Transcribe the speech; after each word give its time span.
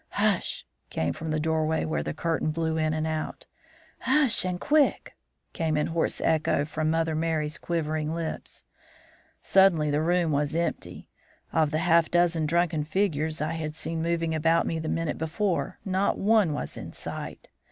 "'Hush!' 0.09 0.65
came 0.89 1.13
from 1.13 1.29
the 1.29 1.39
doorway 1.39 1.85
where 1.85 2.01
the 2.01 2.11
curtain 2.11 2.49
blew 2.49 2.75
in 2.75 2.91
and 2.91 3.05
out. 3.05 3.45
"'Hush 3.99 4.43
and 4.43 4.59
quick,' 4.59 5.13
came 5.53 5.77
in 5.77 5.85
hoarse 5.93 6.19
echo 6.19 6.65
from 6.65 6.89
Mother 6.89 7.13
Merry's 7.13 7.59
quivering 7.59 8.15
lips. 8.15 8.63
"Suddenly 9.43 9.91
the 9.91 10.01
room 10.01 10.31
was 10.31 10.55
empty. 10.55 11.07
Of 11.53 11.69
the 11.69 11.77
half 11.85 12.09
dozen 12.09 12.47
drunken 12.47 12.83
figures 12.83 13.41
I 13.41 13.51
had 13.51 13.75
seen 13.75 14.01
moving 14.01 14.33
about 14.33 14.65
me 14.65 14.79
the 14.79 14.89
minute 14.89 15.19
before, 15.19 15.77
not 15.85 16.17
one 16.17 16.51
was 16.51 16.77
in 16.77 16.93
sight. 16.93 17.49